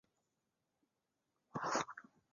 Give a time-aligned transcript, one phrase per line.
[1.53, 1.83] 她还在呼吸